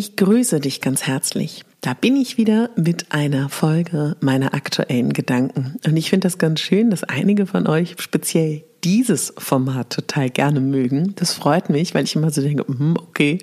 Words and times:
Ich 0.00 0.16
grüße 0.16 0.60
dich 0.60 0.80
ganz 0.80 1.02
herzlich. 1.02 1.62
Da 1.82 1.92
bin 1.92 2.16
ich 2.16 2.38
wieder 2.38 2.70
mit 2.74 3.12
einer 3.12 3.50
Folge 3.50 4.16
meiner 4.20 4.54
aktuellen 4.54 5.12
Gedanken. 5.12 5.74
Und 5.84 5.94
ich 5.94 6.08
finde 6.08 6.24
das 6.24 6.38
ganz 6.38 6.60
schön, 6.60 6.88
dass 6.88 7.04
einige 7.04 7.44
von 7.44 7.66
euch 7.66 7.96
speziell 7.98 8.64
dieses 8.84 9.32
Format 9.36 9.90
total 9.90 10.30
gerne 10.30 10.60
mögen. 10.60 11.14
Das 11.16 11.32
freut 11.32 11.70
mich, 11.70 11.94
weil 11.94 12.04
ich 12.04 12.16
immer 12.16 12.30
so 12.30 12.40
denke, 12.40 12.66
hm, 12.66 12.96
okay, 12.96 13.38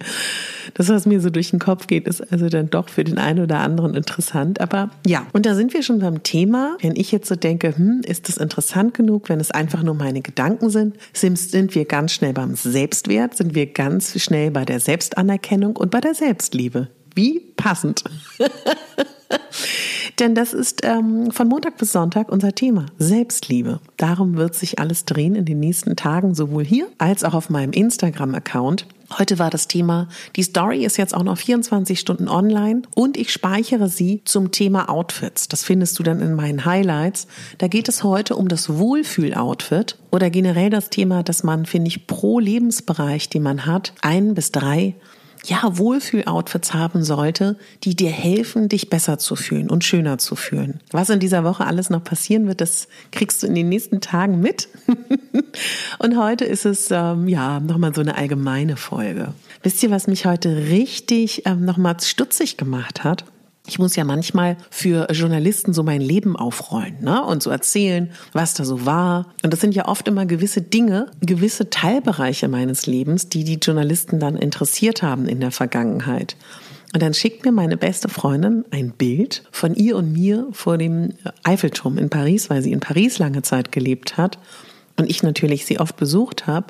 das, 0.74 0.90
was 0.90 1.06
mir 1.06 1.22
so 1.22 1.30
durch 1.30 1.52
den 1.52 1.60
Kopf 1.60 1.88
geht, 1.88 2.08
ist 2.08 2.32
also 2.32 2.50
dann 2.50 2.70
doch 2.70 2.90
für 2.90 3.04
den 3.04 3.18
einen 3.18 3.44
oder 3.44 3.60
anderen 3.60 3.96
interessant. 3.96 4.60
Aber 4.62 4.90
ja, 5.06 5.26
und 5.34 5.46
da 5.46 5.56
sind 5.56 5.74
wir 5.74 5.84
schon 5.84 6.00
beim 6.00 6.24
Thema. 6.24 6.78
Wenn 6.82 6.96
ich 6.96 7.12
jetzt 7.12 7.28
so 7.28 7.36
denke, 7.36 7.76
hm, 7.76 8.02
ist 8.06 8.30
das 8.30 8.38
interessant 8.38 8.94
genug, 8.94 9.30
wenn 9.30 9.40
es 9.40 9.52
einfach 9.52 9.84
nur 9.84 9.96
meine 9.96 10.22
Gedanken 10.22 10.70
sind, 10.70 10.96
sind 11.14 11.76
wir 11.76 11.86
ganz 11.86 12.14
schnell 12.14 12.34
beim 12.34 12.56
Selbstwert, 12.56 13.38
sind 13.38 13.56
wir 13.56 13.68
ganz 13.68 14.20
schnell 14.22 14.52
bei 14.52 14.66
der 14.66 14.80
Selbstanerkennung 14.80 15.76
und 15.76 15.92
bei 15.92 16.02
der 16.02 16.14
Selbstliebe. 16.14 16.90
Wie 17.16 17.40
passend. 17.56 18.04
Denn 20.20 20.34
das 20.34 20.54
ist 20.54 20.82
ähm, 20.84 21.30
von 21.30 21.48
Montag 21.48 21.78
bis 21.78 21.92
Sonntag 21.92 22.32
unser 22.32 22.54
Thema. 22.56 22.88
Selbstliebe. 22.98 23.80
Darum 23.98 24.36
wird 24.36 24.56
sich 24.56 24.80
alles 24.80 25.06
drehen 25.06 25.36
in 25.36 25.46
den 25.46 25.60
nächsten 25.60 25.96
Tagen, 25.96 26.34
sowohl 26.34 26.66
hier 26.66 26.88
als 26.98 27.24
auch 27.24 27.36
auf 27.36 27.52
meinem 27.52 27.72
Instagram-Account. 27.72 28.88
Heute 29.18 29.38
war 29.40 29.50
das 29.52 29.68
Thema, 29.68 30.10
die 30.36 30.44
Story 30.44 30.84
ist 30.84 30.98
jetzt 30.98 31.16
auch 31.16 31.24
noch 31.24 31.38
24 31.38 32.00
Stunden 32.00 32.28
online 32.28 32.82
und 32.94 33.16
ich 33.16 33.32
speichere 33.32 33.88
sie 33.88 34.22
zum 34.26 34.52
Thema 34.52 34.90
Outfits. 34.90 35.48
Das 35.48 35.64
findest 35.64 35.98
du 36.00 36.04
dann 36.04 36.20
in 36.20 36.34
meinen 36.34 36.66
Highlights. 36.66 37.28
Da 37.60 37.68
geht 37.68 37.88
es 37.88 38.04
heute 38.04 38.36
um 38.36 38.50
das 38.50 38.76
Wohlfühl-Outfit 38.76 39.98
oder 40.12 40.30
generell 40.30 40.72
das 40.72 40.90
Thema, 40.90 41.24
dass 41.24 41.44
man, 41.44 41.66
finde 41.66 41.88
ich, 41.90 42.08
pro 42.08 42.40
Lebensbereich, 42.40 43.30
den 43.30 43.44
man 43.44 43.66
hat, 43.66 43.94
ein 44.02 44.34
bis 44.34 44.52
drei 44.52 44.96
ja, 45.48 45.78
Wohlfühl-Outfits 45.78 46.74
haben 46.74 47.04
sollte, 47.04 47.58
die 47.84 47.96
dir 47.96 48.10
helfen, 48.10 48.70
dich 48.70 48.90
besser 48.90 49.18
zu 49.18 49.36
fühlen 49.36 49.70
und 49.70 49.84
schöner 49.84 50.18
zu 50.18 50.36
fühlen. 50.36 50.82
Was 50.92 51.10
in 51.10 51.20
dieser 51.20 51.44
Woche 51.44 51.66
alles 51.66 51.90
noch 51.90 52.04
passieren 52.04 52.48
wird, 52.48 52.62
das 52.62 52.88
kriegst 53.12 53.42
du 53.42 53.48
in 53.48 53.56
den 53.56 53.70
nächsten 53.70 54.02
Tagen 54.02 54.42
mit. 54.42 54.68
und 56.00 56.18
heute 56.18 56.46
ist 56.46 56.66
es, 56.66 56.90
ähm, 56.92 57.28
ja, 57.28 57.60
nochmal 57.60 57.96
so 57.96 58.02
eine 58.02 58.18
allgemeine 58.18 58.76
Folge. 58.76 59.34
Wisst 59.64 59.82
ihr, 59.84 59.92
was 59.92 60.08
mich 60.08 60.26
heute 60.26 60.68
richtig 60.70 61.46
ähm, 61.46 61.64
nochmal 61.66 61.98
stutzig 62.02 62.58
gemacht 62.58 63.04
hat? 63.04 63.26
Ich 63.68 63.80
muss 63.80 63.98
ja 63.98 64.06
manchmal 64.06 64.56
für 64.70 65.12
Journalisten 65.12 65.74
so 65.74 65.84
mein 65.84 66.00
Leben 66.00 66.38
aufrollen 66.38 66.98
ne? 67.02 67.24
und 67.24 67.44
so 67.44 67.50
erzählen, 67.50 68.10
was 68.32 68.54
da 68.54 68.64
so 68.64 68.86
war. 68.86 69.34
Und 69.44 69.52
das 69.52 69.60
sind 69.60 69.76
ja 69.76 69.88
oft 69.88 70.08
immer 70.08 70.26
gewisse 70.26 70.62
Dinge, 70.62 71.08
gewisse 71.20 71.70
Teilbereiche 71.70 72.48
meines 72.48 72.88
Lebens, 72.88 73.28
die 73.28 73.44
die 73.44 73.56
Journalisten 73.56 74.20
dann 74.20 74.38
interessiert 74.38 75.04
haben 75.04 75.28
in 75.28 75.42
der 75.42 75.52
Vergangenheit. 75.52 76.38
Und 76.94 77.04
dann 77.04 77.14
schickt 77.14 77.44
mir 77.44 77.52
meine 77.52 77.76
beste 77.76 78.08
Freundin 78.08 78.64
ein 78.72 78.92
Bild 78.92 79.44
von 79.52 79.76
ihr 79.76 79.98
und 79.98 80.14
mir 80.14 80.48
vor 80.54 80.78
dem 80.78 81.14
Eiffelturm 81.44 81.98
in 81.98 82.10
Paris, 82.10 82.50
weil 82.50 82.62
sie 82.62 82.72
in 82.72 82.80
Paris 82.80 83.20
lange 83.20 83.42
Zeit 83.42 83.74
gelebt 83.74 84.16
hat 84.16 84.40
und 84.96 85.10
ich 85.10 85.24
natürlich 85.24 85.66
sie 85.66 85.80
oft 85.80 85.98
besucht 85.98 86.48
habe. 86.48 86.68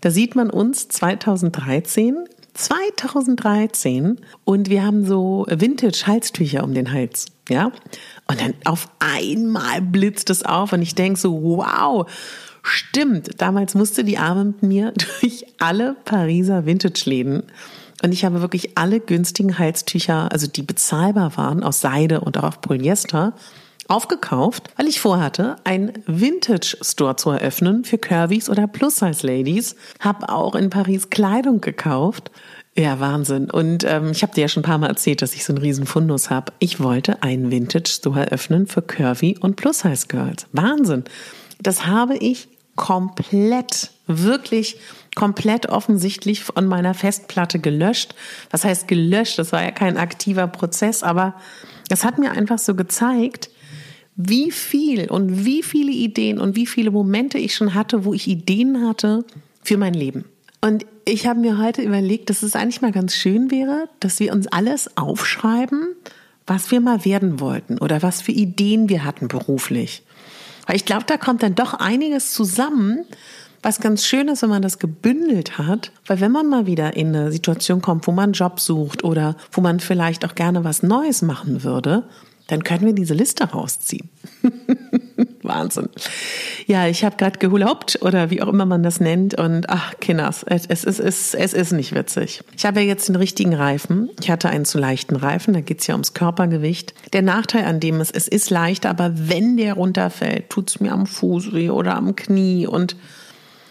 Da 0.00 0.10
sieht 0.12 0.36
man 0.36 0.50
uns 0.50 0.88
2013 0.88 2.28
2013 2.56 4.18
und 4.44 4.70
wir 4.70 4.84
haben 4.84 5.04
so 5.04 5.46
Vintage-Halstücher 5.48 6.64
um 6.64 6.74
den 6.74 6.92
Hals, 6.92 7.26
ja. 7.48 7.70
Und 8.28 8.40
dann 8.40 8.54
auf 8.64 8.88
einmal 8.98 9.82
blitzt 9.82 10.30
es 10.30 10.42
auf 10.42 10.72
und 10.72 10.82
ich 10.82 10.94
denke 10.94 11.18
so, 11.18 11.40
wow, 11.42 12.10
stimmt. 12.62 13.40
Damals 13.40 13.74
musste 13.74 14.04
die 14.04 14.18
Arme 14.18 14.44
mit 14.44 14.62
mir 14.62 14.92
durch 15.20 15.46
alle 15.58 15.96
Pariser 16.04 16.66
Vintage-Läden 16.66 17.44
und 18.02 18.12
ich 18.12 18.24
habe 18.24 18.40
wirklich 18.42 18.76
alle 18.76 19.00
günstigen 19.00 19.58
Halstücher, 19.58 20.30
also 20.30 20.46
die 20.46 20.62
bezahlbar 20.62 21.36
waren, 21.36 21.62
aus 21.62 21.80
Seide 21.80 22.20
und 22.20 22.38
auch 22.38 22.60
Polyester, 22.60 23.32
aufgekauft, 23.88 24.70
weil 24.76 24.88
ich 24.88 25.00
vorhatte, 25.00 25.56
einen 25.64 25.92
Vintage-Store 26.06 27.16
zu 27.16 27.30
eröffnen 27.30 27.84
für 27.84 27.98
Curvys 27.98 28.48
oder 28.48 28.66
Plus-Size-Ladies. 28.66 29.76
Habe 30.00 30.28
auch 30.28 30.54
in 30.54 30.70
Paris 30.70 31.10
Kleidung 31.10 31.60
gekauft. 31.60 32.30
Ja, 32.76 33.00
Wahnsinn. 33.00 33.50
Und 33.50 33.84
ähm, 33.84 34.10
ich 34.10 34.22
habe 34.22 34.34
dir 34.34 34.42
ja 34.42 34.48
schon 34.48 34.62
ein 34.62 34.66
paar 34.66 34.78
Mal 34.78 34.88
erzählt, 34.88 35.22
dass 35.22 35.34
ich 35.34 35.44
so 35.44 35.52
einen 35.52 35.62
riesen 35.62 35.86
Fundus 35.86 36.28
habe. 36.28 36.52
Ich 36.58 36.80
wollte 36.80 37.22
einen 37.22 37.50
Vintage-Store 37.50 38.26
eröffnen 38.26 38.66
für 38.66 38.82
Curvy 38.82 39.38
und 39.40 39.56
Plus-Size-Girls. 39.56 40.46
Wahnsinn. 40.52 41.04
Das 41.60 41.86
habe 41.86 42.16
ich 42.16 42.48
komplett, 42.74 43.90
wirklich 44.06 44.78
komplett 45.14 45.70
offensichtlich 45.70 46.44
von 46.44 46.66
meiner 46.66 46.92
Festplatte 46.92 47.58
gelöscht. 47.58 48.14
Was 48.50 48.64
heißt 48.64 48.86
gelöscht? 48.86 49.38
Das 49.38 49.52
war 49.52 49.62
ja 49.62 49.70
kein 49.70 49.96
aktiver 49.96 50.46
Prozess, 50.46 51.02
aber 51.02 51.34
es 51.88 52.04
hat 52.04 52.18
mir 52.18 52.32
einfach 52.32 52.58
so 52.58 52.74
gezeigt, 52.74 53.48
wie 54.16 54.50
viel 54.50 55.10
und 55.10 55.44
wie 55.44 55.62
viele 55.62 55.92
Ideen 55.92 56.40
und 56.40 56.56
wie 56.56 56.66
viele 56.66 56.90
Momente 56.90 57.38
ich 57.38 57.54
schon 57.54 57.74
hatte, 57.74 58.04
wo 58.04 58.14
ich 58.14 58.26
Ideen 58.26 58.86
hatte 58.86 59.24
für 59.62 59.76
mein 59.76 59.94
Leben. 59.94 60.24
Und 60.62 60.86
ich 61.04 61.26
habe 61.26 61.40
mir 61.40 61.58
heute 61.58 61.82
überlegt, 61.82 62.30
dass 62.30 62.42
es 62.42 62.56
eigentlich 62.56 62.80
mal 62.80 62.92
ganz 62.92 63.14
schön 63.14 63.50
wäre, 63.50 63.88
dass 64.00 64.18
wir 64.18 64.32
uns 64.32 64.46
alles 64.48 64.96
aufschreiben, 64.96 65.94
was 66.46 66.70
wir 66.70 66.80
mal 66.80 67.04
werden 67.04 67.40
wollten 67.40 67.78
oder 67.78 68.02
was 68.02 68.22
für 68.22 68.32
Ideen 68.32 68.88
wir 68.88 69.04
hatten 69.04 69.28
beruflich. 69.28 70.02
Weil 70.66 70.76
ich 70.76 70.84
glaube, 70.84 71.04
da 71.06 71.18
kommt 71.18 71.42
dann 71.42 71.54
doch 71.54 71.74
einiges 71.74 72.32
zusammen, 72.32 73.04
was 73.62 73.80
ganz 73.80 74.06
schön 74.06 74.28
ist, 74.28 74.42
wenn 74.42 74.50
man 74.50 74.62
das 74.62 74.78
gebündelt 74.78 75.58
hat, 75.58 75.92
weil 76.06 76.20
wenn 76.20 76.32
man 76.32 76.46
mal 76.48 76.66
wieder 76.66 76.96
in 76.96 77.08
eine 77.08 77.32
Situation 77.32 77.82
kommt, 77.82 78.06
wo 78.06 78.12
man 78.12 78.24
einen 78.24 78.32
Job 78.32 78.60
sucht 78.60 79.04
oder 79.04 79.36
wo 79.52 79.60
man 79.60 79.80
vielleicht 79.80 80.24
auch 80.24 80.34
gerne 80.34 80.64
was 80.64 80.82
Neues 80.82 81.22
machen 81.22 81.64
würde, 81.64 82.04
dann 82.48 82.62
können 82.62 82.86
wir 82.86 82.92
diese 82.92 83.14
Liste 83.14 83.44
rausziehen. 83.44 84.08
Wahnsinn. 85.42 85.88
Ja, 86.66 86.86
ich 86.86 87.04
habe 87.04 87.16
gerade 87.16 87.38
gehulaubt 87.38 87.98
oder 88.02 88.30
wie 88.30 88.42
auch 88.42 88.48
immer 88.48 88.66
man 88.66 88.82
das 88.82 89.00
nennt 89.00 89.38
und 89.38 89.68
ach, 89.68 89.94
Kinders, 90.00 90.44
es, 90.44 90.66
es, 90.66 90.84
es, 90.84 91.34
es, 91.34 91.52
ist 91.52 91.72
nicht 91.72 91.94
witzig. 91.94 92.42
Ich 92.56 92.66
habe 92.66 92.80
ja 92.80 92.86
jetzt 92.86 93.08
den 93.08 93.16
richtigen 93.16 93.54
Reifen. 93.54 94.10
Ich 94.20 94.30
hatte 94.30 94.48
einen 94.48 94.64
zu 94.64 94.78
leichten 94.78 95.16
Reifen, 95.16 95.54
da 95.54 95.60
geht's 95.60 95.86
ja 95.86 95.94
ums 95.94 96.14
Körpergewicht. 96.14 96.94
Der 97.12 97.22
Nachteil 97.22 97.64
an 97.64 97.80
dem 97.80 98.00
ist, 98.00 98.14
es 98.14 98.28
ist 98.28 98.50
leicht, 98.50 98.86
aber 98.86 99.12
wenn 99.14 99.56
der 99.56 99.74
runterfällt, 99.74 100.50
tut's 100.50 100.80
mir 100.80 100.92
am 100.92 101.06
Fuß 101.06 101.52
weh 101.52 101.70
oder 101.70 101.96
am 101.96 102.16
Knie 102.16 102.66
und 102.66 102.96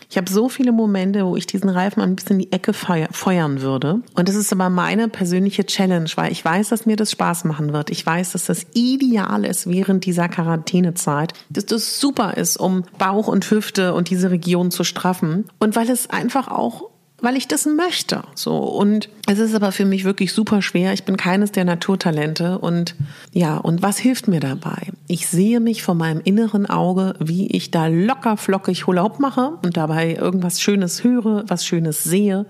Ich 0.09 0.17
habe 0.17 0.29
so 0.29 0.49
viele 0.49 0.71
Momente, 0.71 1.25
wo 1.25 1.35
ich 1.35 1.47
diesen 1.47 1.69
Reifen 1.69 2.01
ein 2.01 2.15
bisschen 2.15 2.39
in 2.39 2.45
die 2.45 2.51
Ecke 2.51 2.73
feuern 2.73 3.61
würde. 3.61 4.01
Und 4.13 4.29
das 4.29 4.35
ist 4.35 4.51
aber 4.51 4.69
meine 4.69 5.07
persönliche 5.07 5.65
Challenge, 5.65 6.09
weil 6.15 6.31
ich 6.31 6.43
weiß, 6.43 6.69
dass 6.69 6.85
mir 6.85 6.95
das 6.95 7.11
Spaß 7.11 7.45
machen 7.45 7.73
wird. 7.73 7.89
Ich 7.89 8.05
weiß, 8.05 8.33
dass 8.33 8.45
das 8.45 8.65
ideal 8.73 9.45
ist 9.45 9.67
während 9.67 10.05
dieser 10.05 10.29
Quarantänezeit, 10.29 11.33
dass 11.49 11.65
das 11.65 11.99
super 11.99 12.37
ist, 12.37 12.57
um 12.57 12.83
Bauch 12.97 13.27
und 13.27 13.49
Hüfte 13.49 13.93
und 13.93 14.09
diese 14.09 14.31
Region 14.31 14.71
zu 14.71 14.83
straffen. 14.83 15.45
Und 15.59 15.75
weil 15.75 15.89
es 15.89 16.09
einfach 16.09 16.47
auch 16.47 16.89
weil 17.25 17.37
ich 17.37 17.47
das 17.47 17.65
möchte. 17.65 18.21
So 18.35 18.55
und 18.57 19.09
es 19.27 19.39
ist 19.39 19.55
aber 19.55 19.71
für 19.71 19.83
mich 19.83 20.03
wirklich 20.03 20.31
super 20.31 20.61
schwer. 20.61 20.93
Ich 20.93 21.03
bin 21.03 21.17
keines 21.17 21.51
der 21.51 21.65
Naturtalente 21.65 22.59
und 22.59 22.95
ja, 23.33 23.57
und 23.57 23.81
was 23.81 23.97
hilft 23.97 24.27
mir 24.27 24.39
dabei? 24.39 24.89
Ich 25.07 25.27
sehe 25.27 25.59
mich 25.59 25.81
vor 25.81 25.95
meinem 25.95 26.21
inneren 26.23 26.67
Auge, 26.67 27.15
wie 27.19 27.47
ich 27.47 27.71
da 27.71 27.87
locker 27.87 28.37
flockig 28.37 28.85
Hula 28.85 29.11
mache 29.17 29.57
und 29.63 29.75
dabei 29.75 30.13
irgendwas 30.13 30.61
Schönes 30.61 31.03
höre, 31.03 31.43
was 31.47 31.65
Schönes 31.65 32.03
sehe. 32.03 32.45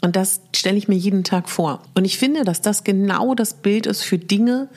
Und 0.00 0.16
das 0.16 0.40
stelle 0.54 0.78
ich 0.78 0.88
mir 0.88 0.96
jeden 0.96 1.24
Tag 1.24 1.48
vor. 1.48 1.82
Und 1.94 2.04
ich 2.04 2.16
finde, 2.16 2.44
dass 2.44 2.60
das 2.60 2.84
genau 2.84 3.34
das 3.34 3.54
Bild 3.54 3.86
ist 3.86 4.02
für 4.02 4.18
Dinge 4.18 4.68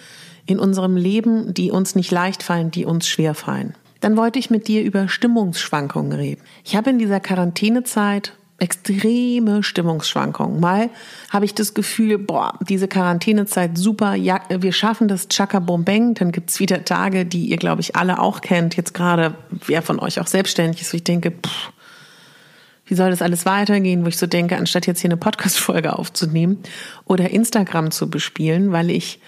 in 0.45 0.59
unserem 0.59 0.97
Leben, 0.97 1.53
die 1.53 1.71
uns 1.71 1.95
nicht 1.95 2.11
leicht 2.11 2.43
fallen, 2.43 2.71
die 2.71 2.85
uns 2.85 3.07
schwer 3.07 3.35
fallen. 3.35 3.75
Dann 3.99 4.17
wollte 4.17 4.39
ich 4.39 4.49
mit 4.49 4.67
dir 4.67 4.83
über 4.83 5.07
Stimmungsschwankungen 5.07 6.11
reden. 6.11 6.41
Ich 6.65 6.75
habe 6.75 6.89
in 6.89 6.99
dieser 6.99 7.19
Quarantänezeit 7.19 8.33
extreme 8.63 9.61
Stimmungsschwankungen. 9.61 10.61
Mal 10.61 10.89
habe 11.29 11.43
ich 11.43 11.53
das 11.53 11.73
Gefühl, 11.73 12.17
boah, 12.17 12.57
diese 12.61 12.87
Quarantänezeit 12.87 13.77
super, 13.77 14.15
ja, 14.15 14.39
wir 14.49 14.71
schaffen 14.71 15.09
das 15.09 15.27
Chaka 15.27 15.59
Bombeng. 15.59 16.13
Dann 16.13 16.31
gibt's 16.31 16.61
wieder 16.61 16.85
Tage, 16.85 17.25
die 17.25 17.47
ihr, 17.47 17.57
glaube 17.57 17.81
ich, 17.81 17.97
alle 17.97 18.19
auch 18.19 18.39
kennt. 18.39 18.77
Jetzt 18.77 18.93
gerade, 18.93 19.35
wer 19.49 19.81
von 19.81 19.99
euch 19.99 20.21
auch 20.21 20.27
selbstständig 20.27 20.81
ist, 20.81 20.93
wo 20.93 20.95
ich 20.95 21.03
denke, 21.03 21.31
pff, 21.31 21.73
wie 22.85 22.95
soll 22.95 23.09
das 23.09 23.21
alles 23.21 23.45
weitergehen, 23.45 24.05
wo 24.05 24.07
ich 24.07 24.17
so 24.17 24.27
denke, 24.27 24.55
anstatt 24.55 24.87
jetzt 24.87 25.01
hier 25.01 25.09
eine 25.09 25.17
Podcast-Folge 25.17 25.99
aufzunehmen 25.99 26.59
oder 27.03 27.29
Instagram 27.31 27.91
zu 27.91 28.09
bespielen, 28.09 28.71
weil 28.71 28.89
ich 28.89 29.19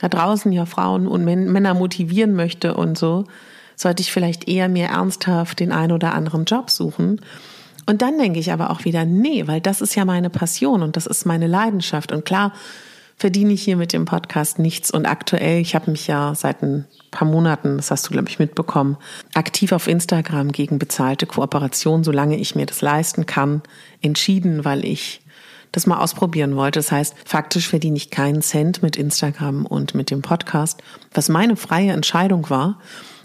da 0.00 0.10
draußen 0.10 0.52
ja 0.52 0.66
Frauen 0.66 1.06
und 1.06 1.24
Männer 1.24 1.72
motivieren 1.72 2.34
möchte 2.34 2.74
und 2.74 2.98
so, 2.98 3.24
sollte 3.74 4.02
ich 4.02 4.12
vielleicht 4.12 4.48
eher 4.48 4.68
mir 4.68 4.88
ernsthaft 4.88 5.60
den 5.60 5.72
einen 5.72 5.92
oder 5.92 6.12
anderen 6.12 6.44
Job 6.44 6.68
suchen 6.68 7.22
und 7.90 8.02
dann 8.02 8.18
denke 8.18 8.38
ich 8.38 8.52
aber 8.52 8.70
auch 8.70 8.84
wieder, 8.84 9.04
nee, 9.04 9.48
weil 9.48 9.60
das 9.60 9.80
ist 9.80 9.96
ja 9.96 10.04
meine 10.04 10.30
Passion 10.30 10.84
und 10.84 10.94
das 10.94 11.08
ist 11.08 11.26
meine 11.26 11.48
Leidenschaft. 11.48 12.12
Und 12.12 12.24
klar 12.24 12.52
verdiene 13.16 13.52
ich 13.52 13.64
hier 13.64 13.76
mit 13.76 13.92
dem 13.92 14.04
Podcast 14.04 14.60
nichts. 14.60 14.92
Und 14.92 15.06
aktuell, 15.06 15.60
ich 15.60 15.74
habe 15.74 15.90
mich 15.90 16.06
ja 16.06 16.36
seit 16.36 16.62
ein 16.62 16.84
paar 17.10 17.26
Monaten, 17.26 17.78
das 17.78 17.90
hast 17.90 18.06
du, 18.06 18.12
glaube 18.12 18.28
ich, 18.28 18.38
mitbekommen, 18.38 18.96
aktiv 19.34 19.72
auf 19.72 19.88
Instagram 19.88 20.52
gegen 20.52 20.78
bezahlte 20.78 21.26
Kooperation, 21.26 22.04
solange 22.04 22.36
ich 22.36 22.54
mir 22.54 22.64
das 22.64 22.80
leisten 22.80 23.26
kann, 23.26 23.60
entschieden, 24.02 24.64
weil 24.64 24.84
ich 24.84 25.20
das 25.72 25.88
mal 25.88 25.98
ausprobieren 25.98 26.54
wollte. 26.54 26.78
Das 26.78 26.92
heißt, 26.92 27.16
faktisch 27.24 27.66
verdiene 27.66 27.96
ich 27.96 28.12
keinen 28.12 28.40
Cent 28.40 28.84
mit 28.84 28.94
Instagram 28.94 29.66
und 29.66 29.96
mit 29.96 30.12
dem 30.12 30.22
Podcast, 30.22 30.80
was 31.12 31.28
meine 31.28 31.56
freie 31.56 31.90
Entscheidung 31.90 32.50
war 32.50 32.78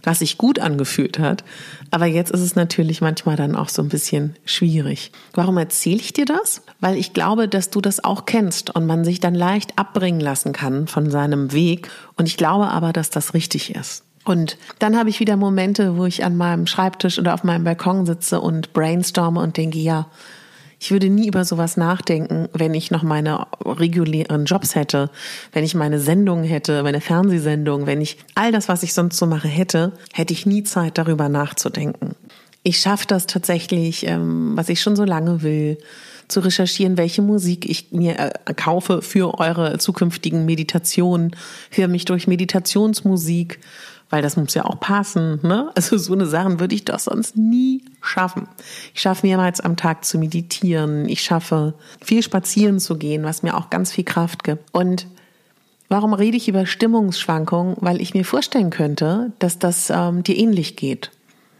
was 0.05 0.19
sich 0.19 0.37
gut 0.37 0.59
angefühlt 0.59 1.19
hat. 1.19 1.43
Aber 1.91 2.05
jetzt 2.05 2.31
ist 2.31 2.41
es 2.41 2.55
natürlich 2.55 3.01
manchmal 3.01 3.35
dann 3.35 3.55
auch 3.55 3.69
so 3.69 3.81
ein 3.81 3.89
bisschen 3.89 4.35
schwierig. 4.45 5.11
Warum 5.33 5.57
erzähle 5.57 5.97
ich 5.97 6.13
dir 6.13 6.25
das? 6.25 6.61
Weil 6.79 6.97
ich 6.97 7.13
glaube, 7.13 7.47
dass 7.47 7.69
du 7.69 7.81
das 7.81 8.03
auch 8.03 8.25
kennst 8.25 8.75
und 8.75 8.85
man 8.85 9.03
sich 9.03 9.19
dann 9.19 9.35
leicht 9.35 9.77
abbringen 9.77 10.19
lassen 10.19 10.53
kann 10.53 10.87
von 10.87 11.09
seinem 11.09 11.51
Weg. 11.51 11.89
Und 12.15 12.27
ich 12.27 12.37
glaube 12.37 12.67
aber, 12.67 12.93
dass 12.93 13.09
das 13.09 13.33
richtig 13.33 13.75
ist. 13.75 14.03
Und 14.25 14.57
dann 14.79 14.97
habe 14.97 15.09
ich 15.09 15.19
wieder 15.19 15.37
Momente, 15.37 15.97
wo 15.97 16.05
ich 16.05 16.25
an 16.25 16.35
meinem 16.35 16.65
Schreibtisch 16.65 17.19
oder 17.19 17.35
auf 17.35 17.43
meinem 17.43 17.63
Balkon 17.63 18.07
sitze 18.07 18.41
und 18.41 18.73
brainstorme 18.73 19.39
und 19.39 19.55
denke, 19.55 19.77
ja, 19.77 20.07
ich 20.79 20.91
würde 20.91 21.09
nie 21.09 21.27
über 21.27 21.45
sowas 21.45 21.77
nachdenken, 21.77 22.47
wenn 22.53 22.73
ich 22.73 22.91
noch 22.91 23.03
meine 23.03 23.47
regulären 23.63 24.45
Jobs 24.45 24.75
hätte, 24.75 25.09
wenn 25.51 25.63
ich 25.63 25.75
meine 25.75 25.99
Sendung 25.99 26.43
hätte, 26.43 26.83
meine 26.83 27.01
Fernsehsendung, 27.01 27.85
wenn 27.85 28.01
ich 28.01 28.17
all 28.35 28.51
das, 28.51 28.67
was 28.67 28.83
ich 28.83 28.93
sonst 28.93 29.17
so 29.17 29.25
mache, 29.25 29.47
hätte, 29.47 29.93
hätte 30.13 30.33
ich 30.33 30.45
nie 30.45 30.63
Zeit 30.63 30.97
darüber 30.97 31.29
nachzudenken. 31.29 32.15
Ich 32.63 32.79
schaffe 32.79 33.05
das 33.07 33.27
tatsächlich, 33.27 34.07
ähm, 34.07 34.53
was 34.55 34.69
ich 34.69 34.81
schon 34.81 34.95
so 34.95 35.03
lange 35.03 35.43
will, 35.43 35.77
zu 36.27 36.39
recherchieren, 36.39 36.97
welche 36.97 37.21
Musik 37.21 37.69
ich 37.69 37.91
mir 37.91 38.17
äh, 38.17 38.53
kaufe 38.55 39.01
für 39.01 39.39
eure 39.39 39.77
zukünftigen 39.77 40.45
Meditationen, 40.45 41.35
höre 41.69 41.87
mich 41.87 42.05
durch 42.05 42.27
Meditationsmusik 42.27 43.59
weil 44.09 44.21
das 44.21 44.37
muss 44.37 44.53
ja 44.53 44.65
auch 44.65 44.79
passen. 44.79 45.39
Ne? 45.41 45.71
Also 45.75 45.97
so 45.97 46.13
eine 46.13 46.25
Sachen 46.25 46.59
würde 46.59 46.75
ich 46.75 46.85
doch 46.85 46.99
sonst 46.99 47.35
nie 47.35 47.83
schaffen. 48.01 48.47
Ich 48.93 49.01
schaffe 49.01 49.25
mehrmals 49.25 49.59
am 49.59 49.77
Tag 49.77 50.05
zu 50.05 50.17
meditieren. 50.17 51.07
Ich 51.09 51.21
schaffe 51.21 51.73
viel 52.01 52.21
spazieren 52.21 52.79
zu 52.79 52.97
gehen, 52.97 53.23
was 53.23 53.43
mir 53.43 53.55
auch 53.57 53.69
ganz 53.69 53.91
viel 53.91 54.03
Kraft 54.03 54.43
gibt. 54.43 54.73
Und 54.73 55.07
warum 55.89 56.13
rede 56.13 56.37
ich 56.37 56.47
über 56.47 56.65
Stimmungsschwankungen? 56.65 57.77
Weil 57.79 58.01
ich 58.01 58.13
mir 58.13 58.25
vorstellen 58.25 58.69
könnte, 58.69 59.33
dass 59.39 59.59
das 59.59 59.89
ähm, 59.89 60.23
dir 60.23 60.37
ähnlich 60.37 60.75
geht. 60.75 61.11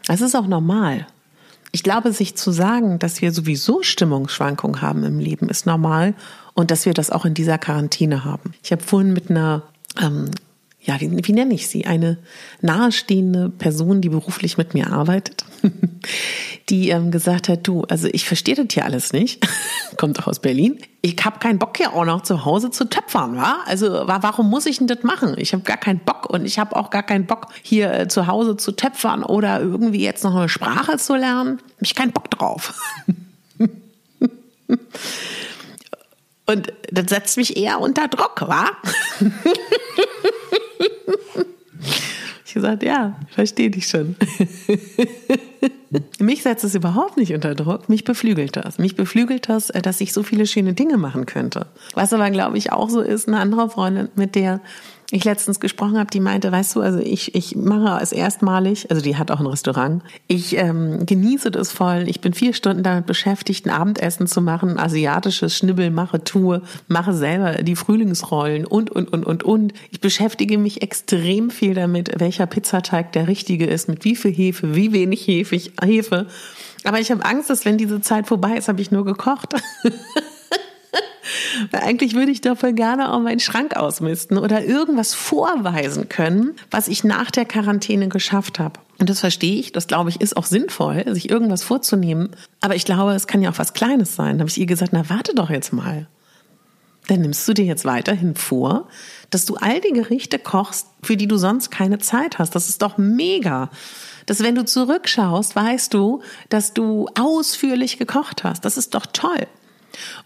Das 0.06 0.20
ist 0.20 0.36
auch 0.36 0.46
normal. 0.46 1.06
Ich 1.72 1.82
glaube, 1.82 2.12
sich 2.12 2.36
zu 2.36 2.52
sagen, 2.52 2.98
dass 2.98 3.20
wir 3.20 3.32
sowieso 3.32 3.82
Stimmungsschwankungen 3.82 4.80
haben 4.80 5.04
im 5.04 5.18
Leben, 5.18 5.48
ist 5.48 5.66
normal 5.66 6.14
und 6.54 6.70
dass 6.70 6.86
wir 6.86 6.94
das 6.94 7.10
auch 7.10 7.26
in 7.26 7.34
dieser 7.34 7.58
Quarantäne 7.58 8.24
haben. 8.24 8.54
Ich 8.62 8.72
habe 8.72 8.82
vorhin 8.82 9.12
mit 9.12 9.30
einer 9.30 9.62
ähm, 10.00 10.30
ja, 10.86 11.00
wie, 11.00 11.10
wie 11.10 11.32
nenne 11.32 11.52
ich 11.52 11.68
sie? 11.68 11.84
Eine 11.84 12.18
nahestehende 12.60 13.50
Person, 13.50 14.00
die 14.00 14.08
beruflich 14.08 14.56
mit 14.56 14.72
mir 14.72 14.92
arbeitet, 14.92 15.44
die 16.68 16.90
ähm, 16.90 17.10
gesagt 17.10 17.48
hat, 17.48 17.66
du, 17.66 17.82
also 17.82 18.08
ich 18.12 18.26
verstehe 18.26 18.54
das 18.54 18.66
hier 18.70 18.84
alles 18.84 19.12
nicht, 19.12 19.46
kommt 19.96 20.20
auch 20.20 20.28
aus 20.28 20.38
Berlin. 20.38 20.78
Ich 21.02 21.16
habe 21.24 21.40
keinen 21.40 21.58
Bock 21.58 21.76
hier 21.76 21.92
auch 21.92 22.04
noch 22.04 22.22
zu 22.22 22.44
Hause 22.44 22.70
zu 22.70 22.88
töpfern, 22.88 23.36
wa? 23.36 23.58
Also 23.66 24.04
warum 24.06 24.48
muss 24.48 24.66
ich 24.66 24.78
denn 24.78 24.86
das 24.86 25.02
machen? 25.02 25.34
Ich 25.38 25.52
habe 25.52 25.64
gar 25.64 25.76
keinen 25.76 25.98
Bock 25.98 26.30
und 26.30 26.44
ich 26.44 26.58
habe 26.60 26.76
auch 26.76 26.90
gar 26.90 27.02
keinen 27.02 27.26
Bock 27.26 27.48
hier 27.62 27.92
äh, 27.92 28.08
zu 28.08 28.28
Hause 28.28 28.56
zu 28.56 28.72
töpfern 28.72 29.24
oder 29.24 29.60
irgendwie 29.60 30.02
jetzt 30.02 30.22
noch 30.22 30.36
eine 30.36 30.48
Sprache 30.48 30.98
zu 30.98 31.16
lernen. 31.16 31.58
Hab 31.58 31.82
ich 31.82 31.94
keinen 31.96 32.12
Bock 32.12 32.30
drauf. 32.30 32.74
Und 36.46 36.72
das 36.92 37.06
setzt 37.08 37.36
mich 37.36 37.56
eher 37.56 37.80
unter 37.80 38.06
Druck, 38.06 38.42
wa? 38.46 38.70
Ich 42.44 42.54
gesagt, 42.54 42.82
ja, 42.82 43.18
verstehe 43.30 43.70
dich 43.70 43.86
schon. 43.86 44.16
Mich 46.18 46.42
setzt 46.42 46.64
es 46.64 46.74
überhaupt 46.74 47.16
nicht 47.16 47.34
unter 47.34 47.54
Druck. 47.54 47.88
Mich 47.88 48.04
beflügelt 48.04 48.56
das. 48.56 48.78
Mich 48.78 48.96
beflügelt 48.96 49.48
das, 49.48 49.70
äh, 49.70 49.82
dass 49.82 50.00
ich 50.00 50.12
so 50.12 50.22
viele 50.22 50.46
schöne 50.46 50.72
Dinge 50.72 50.96
machen 50.96 51.26
könnte. 51.26 51.66
Was 51.94 52.12
aber, 52.12 52.30
glaube 52.30 52.56
ich, 52.58 52.72
auch 52.72 52.88
so 52.88 53.00
ist, 53.00 53.28
eine 53.28 53.38
andere 53.38 53.68
Freundin, 53.68 54.08
mit 54.14 54.34
der 54.34 54.60
ich 55.10 55.24
letztens 55.24 55.60
gesprochen 55.60 55.98
habe, 55.98 56.10
die 56.10 56.20
meinte, 56.20 56.50
weißt 56.50 56.74
du, 56.76 56.80
also 56.80 56.98
ich, 56.98 57.34
ich 57.34 57.54
mache 57.54 58.02
es 58.02 58.12
erstmalig, 58.12 58.90
also 58.90 59.02
die 59.02 59.16
hat 59.16 59.30
auch 59.30 59.40
ein 59.40 59.46
Restaurant. 59.46 60.02
Ich 60.26 60.56
ähm, 60.56 61.06
genieße 61.06 61.50
das 61.50 61.70
voll. 61.70 62.04
Ich 62.08 62.20
bin 62.20 62.32
vier 62.32 62.52
Stunden 62.54 62.82
damit 62.82 63.06
beschäftigt, 63.06 63.66
ein 63.66 63.70
Abendessen 63.70 64.26
zu 64.26 64.40
machen, 64.40 64.78
asiatisches 64.78 65.56
Schnibbel 65.56 65.90
mache, 65.90 66.24
tue, 66.24 66.62
mache 66.88 67.12
selber 67.14 67.62
die 67.62 67.76
Frühlingsrollen 67.76 68.66
und, 68.66 68.90
und, 68.90 69.12
und, 69.12 69.24
und, 69.24 69.44
und. 69.44 69.72
Ich 69.90 70.00
beschäftige 70.00 70.58
mich 70.58 70.82
extrem 70.82 71.50
viel 71.50 71.74
damit, 71.74 72.18
welcher 72.18 72.46
Pizzateig 72.46 73.12
der 73.12 73.28
richtige 73.28 73.66
ist, 73.66 73.88
mit 73.88 74.04
wie 74.04 74.16
viel 74.16 74.32
Hefe, 74.32 74.74
wie 74.74 74.92
wenig 74.92 75.26
Hefe. 75.26 75.56
Hefe. 75.82 76.05
Aber 76.84 77.00
ich 77.00 77.10
habe 77.10 77.24
Angst, 77.24 77.50
dass 77.50 77.64
wenn 77.64 77.78
diese 77.78 78.00
Zeit 78.00 78.26
vorbei 78.26 78.56
ist, 78.56 78.68
habe 78.68 78.80
ich 78.80 78.90
nur 78.90 79.04
gekocht. 79.04 79.54
Weil 81.70 81.80
eigentlich 81.80 82.14
würde 82.14 82.30
ich 82.30 82.40
doch 82.40 82.56
voll 82.56 82.72
gerne 82.72 83.12
auch 83.12 83.20
meinen 83.20 83.40
Schrank 83.40 83.76
ausmisten 83.76 84.38
oder 84.38 84.64
irgendwas 84.64 85.14
vorweisen 85.14 86.08
können, 86.08 86.54
was 86.70 86.88
ich 86.88 87.02
nach 87.04 87.30
der 87.30 87.44
Quarantäne 87.44 88.08
geschafft 88.08 88.58
habe. 88.58 88.80
Und 88.98 89.10
das 89.10 89.20
verstehe 89.20 89.56
ich, 89.58 89.72
das 89.72 89.86
glaube 89.86 90.10
ich 90.10 90.20
ist 90.20 90.36
auch 90.36 90.46
sinnvoll, 90.46 91.04
sich 91.08 91.28
irgendwas 91.28 91.62
vorzunehmen. 91.62 92.30
Aber 92.60 92.76
ich 92.76 92.84
glaube, 92.84 93.12
es 93.12 93.26
kann 93.26 93.42
ja 93.42 93.50
auch 93.50 93.58
was 93.58 93.74
Kleines 93.74 94.14
sein. 94.14 94.38
Da 94.38 94.42
habe 94.42 94.50
ich 94.50 94.58
ihr 94.58 94.66
gesagt, 94.66 94.92
na 94.92 95.08
warte 95.08 95.34
doch 95.34 95.50
jetzt 95.50 95.72
mal. 95.72 96.06
Dann 97.08 97.20
nimmst 97.20 97.46
du 97.46 97.52
dir 97.52 97.64
jetzt 97.64 97.84
weiterhin 97.84 98.34
vor, 98.34 98.88
dass 99.30 99.44
du 99.44 99.56
all 99.56 99.80
die 99.80 99.92
Gerichte 99.92 100.38
kochst, 100.38 100.88
für 101.02 101.16
die 101.16 101.28
du 101.28 101.36
sonst 101.36 101.70
keine 101.70 101.98
Zeit 101.98 102.38
hast. 102.38 102.54
Das 102.54 102.68
ist 102.68 102.82
doch 102.82 102.98
mega. 102.98 103.70
Dass 104.26 104.42
wenn 104.42 104.56
du 104.56 104.64
zurückschaust, 104.64 105.54
weißt 105.54 105.94
du, 105.94 106.20
dass 106.48 106.74
du 106.74 107.08
ausführlich 107.18 107.98
gekocht 107.98 108.42
hast. 108.42 108.64
Das 108.64 108.76
ist 108.76 108.94
doch 108.94 109.06
toll. 109.06 109.46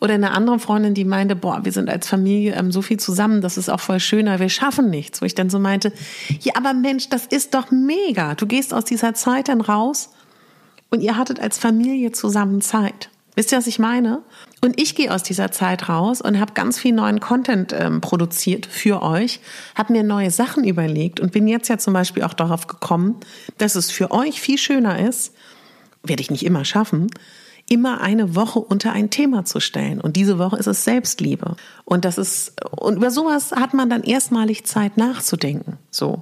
Oder 0.01 0.15
eine 0.15 0.33
andere 0.33 0.59
Freundin, 0.59 0.95
die 0.95 1.05
meinte, 1.05 1.37
boah, 1.37 1.65
wir 1.65 1.73
sind 1.73 1.89
als 1.89 2.09
Familie 2.09 2.55
ähm, 2.55 2.73
so 2.73 2.83
viel 2.83 2.99
zusammen, 2.99 3.41
das 3.41 3.57
ist 3.57 3.69
auch 3.69 3.81
voll 3.81 4.01
schöner, 4.01 4.41
wir 4.41 4.49
schaffen 4.49 4.91
nichts. 4.91 5.21
Wo 5.21 5.27
ich 5.27 5.35
dann 5.35 5.51
so 5.51 5.59
meinte, 5.59 5.93
ja, 6.41 6.55
aber 6.57 6.73
Mensch, 6.73 7.09
das 7.09 7.27
ist 7.27 7.55
doch 7.55 7.71
mega. 7.71 8.35
Du 8.35 8.47
gehst 8.47 8.75
aus 8.75 8.85
dieser 8.85 9.15
Zeit 9.15 9.49
dann 9.49 9.61
raus 9.61 10.11
und 10.91 11.03
ihr 11.03 11.17
hattet 11.17 11.41
als 11.41 11.59
Familie 11.59 12.13
zusammen 12.13 12.61
Zeit. 12.61 13.11
Wisst 13.41 13.53
ihr, 13.53 13.57
was 13.59 13.67
ich 13.69 13.79
meine? 13.79 14.21
Und 14.61 14.79
ich 14.79 14.95
gehe 14.95 15.11
aus 15.15 15.23
dieser 15.23 15.51
Zeit 15.51 15.89
raus 15.89 16.21
und 16.21 16.39
habe 16.39 16.53
ganz 16.53 16.79
viel 16.79 16.93
neuen 16.93 17.21
Content 17.21 17.73
ähm, 17.73 18.03
produziert 18.03 18.67
für 18.67 19.01
euch, 19.01 19.41
habe 19.75 19.95
mir 19.95 20.03
neue 20.03 20.31
Sachen 20.31 20.63
überlegt 20.63 21.21
und 21.21 21.33
bin 21.33 21.49
jetzt 21.49 21.69
ja 21.69 21.79
zum 21.79 21.95
Beispiel 21.95 22.23
auch 22.25 22.35
darauf 22.35 22.67
gekommen, 22.67 23.17
dass 23.57 23.77
es 23.77 23.91
für 23.91 24.11
euch 24.11 24.43
viel 24.43 24.59
schöner 24.59 25.09
ist, 25.09 25.33
werde 26.03 26.21
ich 26.21 26.31
nicht 26.31 26.45
immer 26.45 26.67
schaffen, 26.67 27.07
immer 27.67 28.03
eine 28.03 28.37
Woche 28.37 28.59
unter 28.59 28.93
ein 28.93 29.09
Thema 29.09 29.47
zu 29.47 29.59
stellen. 29.59 30.03
Und 30.03 30.17
diese 30.17 30.39
Woche 30.39 30.59
ist 30.59 30.67
es 30.67 30.85
Selbstliebe. 30.85 31.57
Und 31.87 32.05
das 32.05 32.19
ist, 32.19 32.63
und 32.73 32.97
über 32.97 33.11
sowas 33.11 33.53
hat 33.53 33.73
man 33.73 33.89
dann 33.89 34.03
erstmalig 34.03 34.67
Zeit 34.67 34.99
nachzudenken. 34.99 35.79
So. 35.91 36.21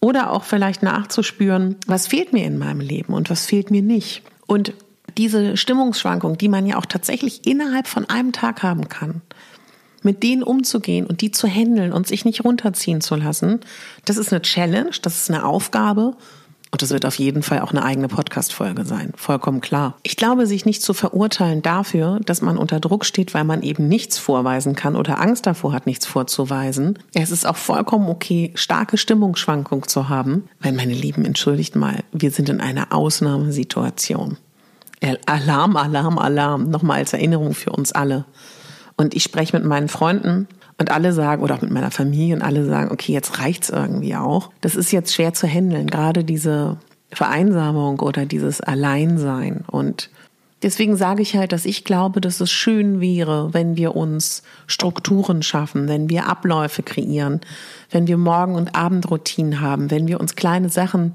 Oder 0.00 0.32
auch 0.32 0.42
vielleicht 0.42 0.82
nachzuspüren, 0.82 1.76
was 1.86 2.08
fehlt 2.08 2.32
mir 2.32 2.44
in 2.44 2.58
meinem 2.58 2.80
Leben 2.80 3.14
und 3.14 3.30
was 3.30 3.46
fehlt 3.46 3.70
mir 3.70 3.82
nicht. 3.82 4.24
Und 4.48 4.74
diese 5.16 5.56
Stimmungsschwankung, 5.56 6.38
die 6.38 6.48
man 6.48 6.66
ja 6.66 6.76
auch 6.76 6.86
tatsächlich 6.86 7.46
innerhalb 7.46 7.86
von 7.86 8.08
einem 8.08 8.32
Tag 8.32 8.62
haben 8.62 8.88
kann, 8.88 9.22
mit 10.02 10.22
denen 10.22 10.42
umzugehen 10.42 11.06
und 11.06 11.20
die 11.20 11.30
zu 11.30 11.46
handeln 11.46 11.92
und 11.92 12.06
sich 12.06 12.24
nicht 12.24 12.44
runterziehen 12.44 13.00
zu 13.00 13.16
lassen, 13.16 13.60
das 14.04 14.16
ist 14.16 14.32
eine 14.32 14.42
Challenge, 14.42 14.92
das 15.02 15.16
ist 15.22 15.30
eine 15.30 15.44
Aufgabe 15.44 16.16
und 16.72 16.82
das 16.82 16.90
wird 16.90 17.04
auf 17.04 17.16
jeden 17.16 17.42
Fall 17.42 17.60
auch 17.60 17.72
eine 17.72 17.84
eigene 17.84 18.06
Podcast-Folge 18.06 18.84
sein. 18.84 19.12
Vollkommen 19.16 19.60
klar. 19.60 19.96
Ich 20.04 20.16
glaube, 20.16 20.46
sich 20.46 20.66
nicht 20.66 20.82
zu 20.82 20.94
verurteilen 20.94 21.62
dafür, 21.62 22.20
dass 22.24 22.42
man 22.42 22.56
unter 22.56 22.78
Druck 22.78 23.04
steht, 23.04 23.34
weil 23.34 23.44
man 23.44 23.62
eben 23.62 23.88
nichts 23.88 24.18
vorweisen 24.18 24.76
kann 24.76 24.94
oder 24.94 25.20
Angst 25.20 25.46
davor 25.46 25.72
hat, 25.72 25.86
nichts 25.86 26.06
vorzuweisen. 26.06 26.98
Es 27.12 27.32
ist 27.32 27.44
auch 27.44 27.56
vollkommen 27.56 28.08
okay, 28.08 28.52
starke 28.54 28.98
Stimmungsschwankungen 28.98 29.88
zu 29.88 30.08
haben. 30.08 30.48
Weil, 30.60 30.72
meine 30.72 30.94
Lieben, 30.94 31.24
entschuldigt 31.24 31.74
mal, 31.74 32.04
wir 32.12 32.30
sind 32.30 32.48
in 32.48 32.60
einer 32.60 32.92
Ausnahmesituation. 32.92 34.36
Alarm, 35.26 35.76
Alarm, 35.76 36.18
Alarm. 36.18 36.70
Nochmal 36.70 36.98
als 36.98 37.12
Erinnerung 37.12 37.54
für 37.54 37.70
uns 37.70 37.92
alle. 37.92 38.24
Und 38.96 39.14
ich 39.14 39.22
spreche 39.22 39.56
mit 39.56 39.66
meinen 39.66 39.88
Freunden 39.88 40.46
und 40.78 40.90
alle 40.90 41.12
sagen, 41.12 41.42
oder 41.42 41.54
auch 41.54 41.62
mit 41.62 41.70
meiner 41.70 41.90
Familie, 41.90 42.34
und 42.34 42.42
alle 42.42 42.64
sagen, 42.64 42.90
okay, 42.90 43.12
jetzt 43.12 43.38
reicht's 43.38 43.70
irgendwie 43.70 44.16
auch. 44.16 44.50
Das 44.60 44.76
ist 44.76 44.92
jetzt 44.92 45.14
schwer 45.14 45.34
zu 45.34 45.46
handeln, 45.46 45.86
gerade 45.86 46.24
diese 46.24 46.78
Vereinsamung 47.12 48.00
oder 48.00 48.26
dieses 48.26 48.60
Alleinsein. 48.60 49.64
Und 49.66 50.10
deswegen 50.62 50.96
sage 50.96 51.22
ich 51.22 51.36
halt, 51.36 51.52
dass 51.52 51.64
ich 51.64 51.84
glaube, 51.84 52.20
dass 52.20 52.40
es 52.40 52.50
schön 52.50 53.00
wäre, 53.00 53.52
wenn 53.52 53.76
wir 53.76 53.96
uns 53.96 54.42
Strukturen 54.66 55.42
schaffen, 55.42 55.88
wenn 55.88 56.08
wir 56.08 56.26
Abläufe 56.26 56.82
kreieren, 56.82 57.40
wenn 57.90 58.06
wir 58.06 58.16
Morgen- 58.16 58.54
und 58.54 58.74
Abendroutinen 58.74 59.60
haben, 59.60 59.90
wenn 59.90 60.08
wir 60.08 60.20
uns 60.20 60.36
kleine 60.36 60.68
Sachen 60.68 61.14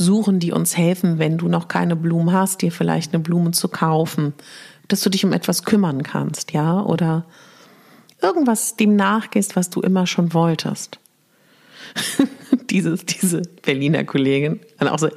suchen, 0.00 0.40
die 0.40 0.52
uns 0.52 0.76
helfen, 0.76 1.18
wenn 1.18 1.38
du 1.38 1.48
noch 1.48 1.68
keine 1.68 1.94
Blumen 1.94 2.32
hast, 2.32 2.62
dir 2.62 2.72
vielleicht 2.72 3.12
eine 3.12 3.22
Blume 3.22 3.52
zu 3.52 3.68
kaufen, 3.68 4.34
dass 4.88 5.02
du 5.02 5.10
dich 5.10 5.24
um 5.24 5.32
etwas 5.32 5.64
kümmern 5.64 6.02
kannst, 6.02 6.52
ja, 6.52 6.82
oder 6.82 7.26
irgendwas 8.22 8.76
dem 8.76 8.96
nachgehst, 8.96 9.56
was 9.56 9.70
du 9.70 9.80
immer 9.80 10.06
schon 10.06 10.34
wolltest. 10.34 10.98
Dieses, 12.70 13.04
diese 13.04 13.42
Berliner 13.62 14.04
Kollegin. 14.04 14.60
Dann 14.78 14.88
auch 14.88 14.98
so, 14.98 15.08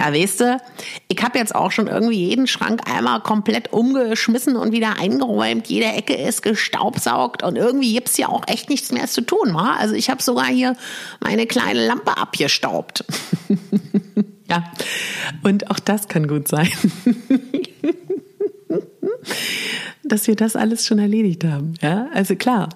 ja, 0.00 0.12
weißt 0.12 0.40
du, 0.40 0.60
ich 1.08 1.22
habe 1.22 1.38
jetzt 1.38 1.54
auch 1.54 1.70
schon 1.70 1.86
irgendwie 1.86 2.26
jeden 2.26 2.46
Schrank 2.46 2.90
einmal 2.90 3.20
komplett 3.20 3.72
umgeschmissen 3.72 4.56
und 4.56 4.72
wieder 4.72 4.98
eingeräumt. 4.98 5.68
Jede 5.68 5.86
Ecke 5.86 6.14
ist 6.14 6.42
gestaubsaugt 6.42 7.42
und 7.42 7.56
irgendwie 7.56 7.92
gibt's 7.92 8.16
ja 8.16 8.28
auch 8.28 8.42
echt 8.48 8.70
nichts 8.70 8.90
mehr 8.90 9.06
zu 9.06 9.20
tun, 9.20 9.54
wa? 9.54 9.76
Also 9.78 9.94
ich 9.94 10.10
habe 10.10 10.22
sogar 10.22 10.46
hier 10.46 10.74
meine 11.20 11.46
kleine 11.46 11.86
Lampe 11.86 12.16
abgestaubt. 12.16 13.04
ja, 14.48 14.64
und 15.42 15.70
auch 15.70 15.78
das 15.78 16.08
kann 16.08 16.26
gut 16.28 16.48
sein 16.48 16.68
dass 20.10 20.26
wir 20.26 20.36
das 20.36 20.56
alles 20.56 20.86
schon 20.86 20.98
erledigt 20.98 21.44
haben. 21.44 21.74
Ja, 21.80 22.08
also 22.12 22.34
klar. 22.36 22.68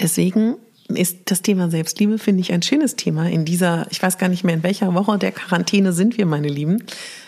Deswegen 0.00 0.56
ist 0.88 1.18
das 1.26 1.42
Thema 1.42 1.70
Selbstliebe, 1.70 2.18
finde 2.18 2.40
ich, 2.40 2.52
ein 2.52 2.62
schönes 2.62 2.96
Thema 2.96 3.28
in 3.28 3.44
dieser, 3.44 3.86
ich 3.90 4.02
weiß 4.02 4.18
gar 4.18 4.28
nicht 4.28 4.44
mehr, 4.44 4.54
in 4.54 4.62
welcher 4.62 4.94
Woche 4.94 5.18
der 5.18 5.32
Quarantäne 5.32 5.92
sind 5.92 6.16
wir, 6.16 6.26
meine 6.26 6.48
Lieben. 6.48 6.82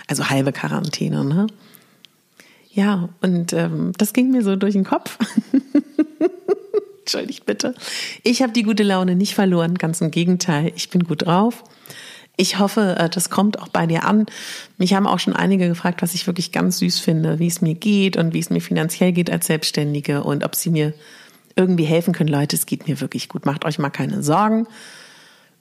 Also 0.06 0.30
halbe 0.30 0.52
Quarantäne, 0.52 1.24
ne? 1.24 1.46
Ja, 2.72 3.08
und 3.20 3.52
ähm, 3.52 3.92
das 3.98 4.12
ging 4.12 4.30
mir 4.30 4.42
so 4.42 4.56
durch 4.56 4.74
den 4.74 4.84
Kopf. 4.84 5.18
Entschuldigt 7.00 7.44
bitte. 7.44 7.74
Ich 8.22 8.42
habe 8.42 8.52
die 8.52 8.62
gute 8.62 8.84
Laune 8.84 9.16
nicht 9.16 9.34
verloren, 9.34 9.74
ganz 9.74 10.00
im 10.00 10.12
Gegenteil. 10.12 10.72
Ich 10.76 10.88
bin 10.88 11.02
gut 11.02 11.26
drauf. 11.26 11.64
Ich 12.40 12.58
hoffe, 12.58 12.96
äh, 12.98 13.10
das 13.10 13.28
kommt 13.28 13.58
auch 13.58 13.68
bei 13.68 13.86
dir 13.86 14.04
an. 14.04 14.24
Mich 14.78 14.94
haben 14.94 15.06
auch 15.06 15.18
schon 15.18 15.36
einige 15.36 15.68
gefragt, 15.68 16.00
was 16.00 16.14
ich 16.14 16.26
wirklich 16.26 16.52
ganz 16.52 16.78
süß 16.78 16.98
finde, 16.98 17.38
wie 17.38 17.48
es 17.48 17.60
mir 17.60 17.74
geht 17.74 18.16
und 18.16 18.32
wie 18.32 18.38
es 18.38 18.48
mir 18.48 18.62
finanziell 18.62 19.12
geht 19.12 19.30
als 19.30 19.46
Selbstständige 19.46 20.24
und 20.24 20.42
ob 20.42 20.54
sie 20.54 20.70
mir 20.70 20.94
irgendwie 21.54 21.84
helfen 21.84 22.14
können. 22.14 22.30
Leute, 22.30 22.56
es 22.56 22.64
geht 22.64 22.88
mir 22.88 22.98
wirklich 23.02 23.28
gut. 23.28 23.44
Macht 23.44 23.66
euch 23.66 23.78
mal 23.78 23.90
keine 23.90 24.22
Sorgen. 24.22 24.66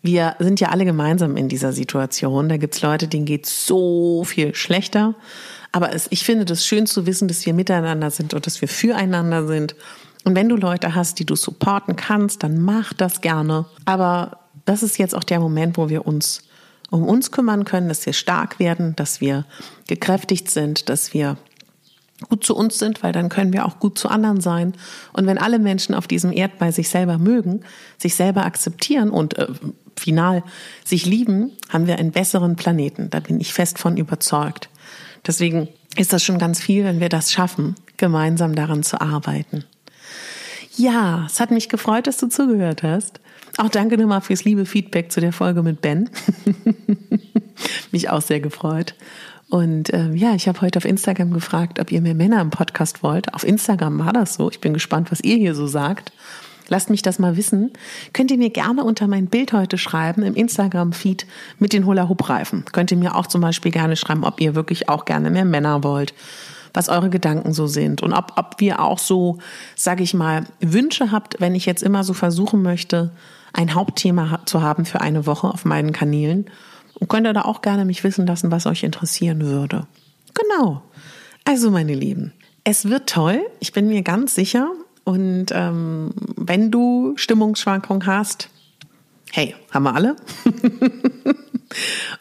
Wir 0.01 0.37
sind 0.39 0.61
ja 0.61 0.69
alle 0.69 0.85
gemeinsam 0.85 1.35
in 1.35 1.49
dieser 1.49 1.73
Situation. 1.73 2.47
Da 2.47 2.55
gibt's 2.55 2.81
Leute, 2.81 3.09
denen 3.09 3.25
geht 3.25 3.45
so 3.45 4.23
viel 4.23 4.55
schlechter. 4.55 5.15
Aber 5.73 5.93
es, 5.93 6.07
ich 6.11 6.23
finde 6.23 6.45
das 6.45 6.65
schön 6.65 6.85
zu 6.85 7.05
wissen, 7.05 7.27
dass 7.27 7.45
wir 7.45 7.53
miteinander 7.53 8.09
sind 8.09 8.33
und 8.33 8.45
dass 8.45 8.61
wir 8.61 8.69
füreinander 8.69 9.45
sind. 9.47 9.75
Und 10.23 10.33
wenn 10.33 10.47
du 10.47 10.55
Leute 10.55 10.95
hast, 10.95 11.19
die 11.19 11.25
du 11.25 11.35
supporten 11.35 11.97
kannst, 11.97 12.43
dann 12.43 12.61
mach 12.61 12.93
das 12.93 13.19
gerne. 13.19 13.65
Aber 13.83 14.39
das 14.63 14.81
ist 14.81 14.97
jetzt 14.97 15.13
auch 15.13 15.25
der 15.25 15.41
Moment, 15.41 15.77
wo 15.77 15.89
wir 15.89 16.07
uns 16.07 16.43
um 16.89 17.03
uns 17.03 17.31
kümmern 17.31 17.65
können, 17.65 17.89
dass 17.89 18.05
wir 18.05 18.13
stark 18.13 18.59
werden, 18.59 18.95
dass 18.95 19.21
wir 19.21 19.45
gekräftigt 19.87 20.49
sind, 20.49 20.89
dass 20.89 21.13
wir 21.13 21.37
gut 22.27 22.43
zu 22.43 22.55
uns 22.55 22.77
sind, 22.77 23.01
weil 23.01 23.13
dann 23.13 23.29
können 23.29 23.53
wir 23.53 23.65
auch 23.65 23.79
gut 23.79 23.97
zu 23.97 24.09
anderen 24.09 24.41
sein. 24.41 24.73
Und 25.13 25.25
wenn 25.25 25.37
alle 25.37 25.59
Menschen 25.59 25.95
auf 25.95 26.07
diesem 26.07 26.33
Erdball 26.33 26.73
sich 26.73 26.89
selber 26.89 27.17
mögen, 27.17 27.61
sich 27.97 28.15
selber 28.15 28.45
akzeptieren 28.45 29.09
und 29.09 29.37
äh, 29.37 29.47
final 29.95 30.43
sich 30.83 31.05
lieben, 31.05 31.51
haben 31.69 31.87
wir 31.87 31.97
einen 31.97 32.11
besseren 32.11 32.55
Planeten. 32.55 33.09
Da 33.09 33.19
bin 33.19 33.39
ich 33.39 33.53
fest 33.53 33.79
von 33.79 33.95
überzeugt. 33.95 34.69
Deswegen 35.25 35.69
ist 35.95 36.13
das 36.13 36.23
schon 36.23 36.39
ganz 36.39 36.59
viel, 36.61 36.83
wenn 36.83 36.99
wir 36.99 37.09
das 37.09 37.31
schaffen, 37.31 37.75
gemeinsam 37.97 38.55
daran 38.55 38.83
zu 38.83 38.99
arbeiten. 38.99 39.63
Ja, 40.75 41.25
es 41.25 41.39
hat 41.39 41.51
mich 41.51 41.67
gefreut, 41.67 42.07
dass 42.07 42.17
du 42.17 42.27
zugehört 42.27 42.83
hast. 42.83 43.19
Auch 43.59 43.67
danke 43.67 43.97
nochmal 43.97 44.21
fürs 44.21 44.45
liebe 44.45 44.65
Feedback 44.65 45.11
zu 45.11 45.19
der 45.19 45.33
Folge 45.33 45.63
mit 45.63 45.81
Ben. 45.81 46.09
Mich 47.91 48.09
auch 48.09 48.21
sehr 48.21 48.39
gefreut. 48.39 48.95
Und 49.49 49.91
äh, 49.93 50.13
ja, 50.13 50.33
ich 50.33 50.47
habe 50.47 50.61
heute 50.61 50.77
auf 50.77 50.85
Instagram 50.85 51.33
gefragt, 51.33 51.77
ob 51.81 51.91
ihr 51.91 51.99
mehr 51.99 52.15
Männer 52.15 52.39
im 52.39 52.51
Podcast 52.51 53.03
wollt. 53.03 53.33
Auf 53.33 53.45
Instagram 53.45 53.99
war 53.99 54.13
das 54.13 54.35
so. 54.35 54.49
Ich 54.49 54.61
bin 54.61 54.73
gespannt, 54.73 55.11
was 55.11 55.19
ihr 55.19 55.35
hier 55.35 55.55
so 55.55 55.67
sagt. 55.67 56.13
Lasst 56.69 56.89
mich 56.89 57.01
das 57.01 57.19
mal 57.19 57.35
wissen. 57.35 57.73
Könnt 58.13 58.31
ihr 58.31 58.37
mir 58.37 58.49
gerne 58.49 58.85
unter 58.85 59.07
mein 59.07 59.27
Bild 59.27 59.51
heute 59.51 59.77
schreiben 59.77 60.23
im 60.23 60.35
Instagram-Feed 60.35 61.27
mit 61.57 61.73
den 61.73 61.85
Hula-Hoop-Reifen. 61.85 62.63
Könnt 62.71 62.91
ihr 62.91 62.97
mir 62.97 63.13
auch 63.13 63.27
zum 63.27 63.41
Beispiel 63.41 63.73
gerne 63.73 63.97
schreiben, 63.97 64.23
ob 64.23 64.39
ihr 64.39 64.55
wirklich 64.55 64.87
auch 64.87 65.03
gerne 65.03 65.31
mehr 65.31 65.43
Männer 65.43 65.83
wollt, 65.83 66.13
was 66.73 66.87
eure 66.87 67.09
Gedanken 67.09 67.51
so 67.51 67.67
sind 67.67 68.01
und 68.01 68.13
ob, 68.13 68.31
ob 68.37 68.61
ihr 68.61 68.79
auch 68.79 68.99
so, 68.99 69.39
sage 69.75 70.01
ich 70.01 70.13
mal, 70.13 70.45
Wünsche 70.61 71.11
habt, 71.11 71.41
wenn 71.41 71.55
ich 71.55 71.65
jetzt 71.65 71.83
immer 71.83 72.05
so 72.05 72.13
versuchen 72.13 72.61
möchte, 72.61 73.11
ein 73.53 73.73
Hauptthema 73.73 74.41
zu 74.45 74.61
haben 74.61 74.85
für 74.85 75.01
eine 75.01 75.25
Woche 75.25 75.47
auf 75.47 75.65
meinen 75.65 75.91
Kanälen. 75.91 76.49
Und 76.99 77.09
könnt 77.09 77.25
ihr 77.25 77.33
da 77.33 77.43
auch 77.43 77.61
gerne 77.61 77.85
mich 77.85 78.03
wissen 78.03 78.27
lassen, 78.27 78.51
was 78.51 78.65
euch 78.65 78.83
interessieren 78.83 79.41
würde. 79.41 79.87
Genau. 80.33 80.83
Also, 81.45 81.71
meine 81.71 81.95
Lieben, 81.95 82.33
es 82.63 82.89
wird 82.89 83.09
toll. 83.09 83.41
Ich 83.59 83.71
bin 83.71 83.87
mir 83.87 84.01
ganz 84.01 84.35
sicher. 84.35 84.69
Und 85.05 85.47
ähm, 85.51 86.11
wenn 86.35 86.71
du 86.71 87.13
Stimmungsschwankungen 87.15 88.05
hast, 88.05 88.49
hey, 89.31 89.55
haben 89.71 89.83
wir 89.83 89.95
alle. 89.95 90.15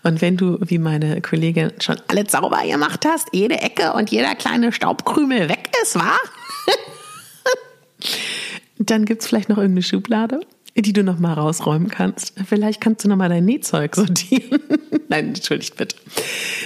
und 0.04 0.22
wenn 0.22 0.36
du, 0.36 0.58
wie 0.60 0.78
meine 0.78 1.20
Kollegin, 1.20 1.72
schon 1.80 1.96
alles 2.08 2.32
sauber 2.32 2.62
gemacht 2.64 3.04
hast, 3.06 3.28
jede 3.32 3.60
Ecke 3.60 3.92
und 3.92 4.10
jeder 4.10 4.34
kleine 4.36 4.72
Staubkrümel 4.72 5.48
weg 5.48 5.70
ist, 5.82 5.96
wa? 5.96 6.16
dann 8.78 9.04
gibt's 9.04 9.26
vielleicht 9.26 9.48
noch 9.48 9.58
irgendeine 9.58 9.82
Schublade 9.82 10.40
die 10.82 10.92
du 10.92 11.02
noch 11.02 11.18
mal 11.18 11.32
rausräumen 11.32 11.88
kannst. 11.88 12.34
Vielleicht 12.46 12.80
kannst 12.80 13.04
du 13.04 13.08
noch 13.08 13.16
mal 13.16 13.28
dein 13.28 13.44
Nähzeug 13.44 13.96
sortieren. 13.96 14.60
Nein, 15.08 15.28
entschuldigt 15.28 15.76
bitte. 15.76 15.96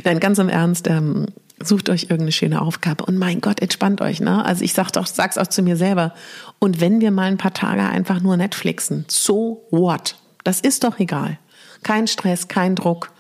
Nein, 0.05 0.21
ganz 0.21 0.39
im 0.39 0.49
Ernst, 0.49 0.89
ähm, 0.89 1.27
sucht 1.61 1.89
euch 1.89 2.05
irgendeine 2.05 2.33
schöne 2.33 2.61
Aufgabe 2.61 3.05
und 3.05 3.17
mein 3.19 3.41
Gott, 3.41 3.61
entspannt 3.61 4.01
euch, 4.01 4.21
ne? 4.21 4.45
Also 4.45 4.65
ich 4.65 4.73
sag 4.73 4.91
doch, 4.93 5.07
sag's 5.07 5.39
auch 5.39 5.47
zu 5.47 5.63
mir 5.63 5.77
selber. 5.77 6.13
Und 6.59 6.81
wenn 6.81 7.01
wir 7.01 7.11
mal 7.11 7.31
ein 7.31 7.39
paar 7.39 7.55
Tage 7.55 7.83
einfach 7.83 8.21
nur 8.21 8.37
Netflixen, 8.37 9.05
so 9.09 9.67
what? 9.71 10.17
Das 10.45 10.61
ist 10.61 10.85
doch 10.85 10.99
egal. 10.99 11.39
Kein 11.83 12.07
Stress, 12.07 12.49
kein 12.49 12.75
Druck. 12.75 13.13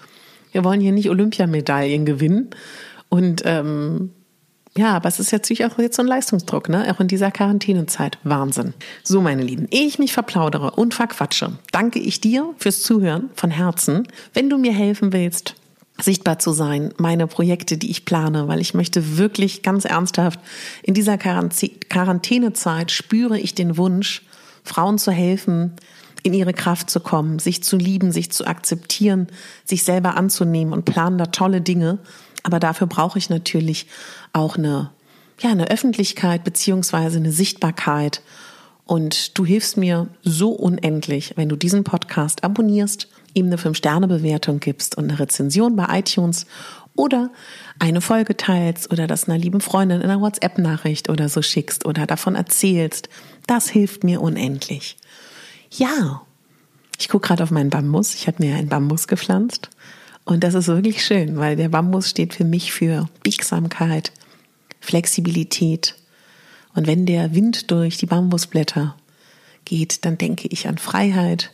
Wir 0.51 0.65
wollen 0.65 0.81
hier 0.81 0.93
nicht 0.93 1.09
Olympiamedaillen 1.09 2.05
gewinnen 2.05 2.51
und 3.09 3.43
ähm, 3.45 4.11
ja, 4.77 4.95
aber 4.95 5.09
es 5.09 5.21
ist 5.21 5.33
natürlich 5.33 5.67
auch 5.67 5.79
jetzt 5.79 5.97
so 5.97 6.03
ein 6.03 6.09
Leistungsdruck, 6.09 6.71
ne? 6.71 6.91
Auch 6.91 7.01
in 7.01 7.09
dieser 7.09 7.31
Quarantänezeit. 7.31 8.19
Wahnsinn. 8.25 8.73
So, 9.03 9.21
meine 9.21 9.43
Lieben, 9.43 9.69
ehe 9.71 9.87
ich 9.87 9.99
mich 9.99 10.15
verplaudere 10.15 10.71
und 10.71 10.95
verquatsche, 10.95 11.53
danke 11.73 11.99
ich 11.99 12.21
dir 12.23 12.55
fürs 12.57 12.83
Zuhören 12.83 13.29
von 13.35 13.51
Herzen. 13.51 14.09
Wenn 14.33 14.49
du 14.49 14.57
mir 14.57 14.73
helfen 14.73 15.13
willst, 15.13 15.57
sichtbar 16.01 16.39
zu 16.39 16.53
sein, 16.53 16.95
meine 16.97 17.27
Projekte, 17.27 17.77
die 17.77 17.91
ich 17.91 18.07
plane, 18.07 18.49
weil 18.49 18.61
ich 18.61 18.73
möchte 18.73 19.19
wirklich 19.19 19.63
ganz 19.63 19.85
ernsthaft, 19.85 20.41
in 20.83 20.95
dieser 20.95 21.19
Quarantänezeit 21.19 22.91
spüre 22.91 23.39
ich 23.39 23.55
den 23.55 23.77
Wunsch, 23.77 24.23
Frauen 24.65 24.97
zu 24.97 25.13
helfen, 25.13 25.73
in 26.23 26.33
ihre 26.33 26.55
Kraft 26.55 26.89
zu 26.89 27.01
kommen, 27.01 27.41
sich 27.41 27.63
zu 27.63 27.77
lieben, 27.77 28.11
sich 28.11 28.31
zu 28.31 28.47
akzeptieren, 28.47 29.27
sich 29.65 29.85
selber 29.85 30.17
anzunehmen 30.17 30.73
und 30.73 30.85
planen 30.85 31.19
da 31.19 31.27
tolle 31.27 31.61
Dinge 31.61 31.99
Aber 32.43 32.59
dafür 32.61 32.87
brauche 32.87 33.19
ich 33.19 33.31
natürlich 33.31 33.87
auch 34.33 34.57
eine, 34.57 34.91
ja, 35.41 35.51
eine 35.51 35.71
Öffentlichkeit 35.71 36.45
beziehungsweise 36.45 37.19
eine 37.19 37.33
Sichtbarkeit. 37.33 38.23
Und 38.85 39.39
du 39.39 39.45
hilfst 39.45 39.77
mir 39.77 40.09
so 40.23 40.51
unendlich, 40.51 41.35
wenn 41.37 41.49
du 41.49 41.57
diesen 41.57 41.85
Podcast 41.85 42.45
abonnierst, 42.45 43.09
ihm 43.35 43.47
eine 43.47 43.57
5-Sterne-Bewertung 43.57 44.61
gibst 44.61 44.97
und 44.97 45.05
eine 45.05 45.19
Rezension 45.19 45.77
bei 45.77 45.99
iTunes 45.99 46.47
oder 46.95 47.31
eine 47.79 48.01
Folge 48.01 48.37
teilst 48.37 48.93
oder 48.93 49.07
das 49.07 49.29
einer 49.29 49.39
lieben 49.39 49.61
Freundin 49.61 50.01
in 50.01 50.11
einer 50.11 50.21
WhatsApp-Nachricht 50.21 51.09
oder 51.09 51.29
so 51.29 51.41
schickst 51.41 51.87
oder 51.87 52.07
davon 52.07 52.35
erzählst. 52.35 53.09
Das 53.47 53.69
hilft 53.69 54.05
mir 54.05 54.21
unendlich. 54.21 54.97
Ja, 55.71 56.23
ich 56.99 57.09
gucke 57.09 57.29
gerade 57.29 57.43
auf 57.43 57.51
meinen 57.51 57.71
Bambus. 57.71 58.15
Ich 58.15 58.27
habe 58.27 58.45
mir 58.45 58.57
einen 58.57 58.69
Bambus 58.69 59.09
gepflanzt. 59.09 59.71
Und 60.25 60.45
das 60.45 60.55
ist 60.55 60.69
wirklich 60.69 61.05
schön, 61.05 61.37
weil 61.37 61.57
der 61.57 61.69
Bambus 61.69 62.09
steht 62.09 62.35
für 62.35 62.45
mich 62.45 62.73
für 62.73 63.09
Biegsamkeit, 63.23 64.13
Flexibilität. 64.81 65.97
Und 66.75 66.87
wenn 66.87 67.07
der 67.07 67.35
Wind 67.35 67.71
durch 67.71 67.97
die 67.97 68.07
Bambusblätter 68.07 68.97
geht, 69.65 70.05
dann 70.05 70.19
denke 70.19 70.49
ich 70.49 70.69
an 70.69 70.79
Freiheit. 70.79 71.51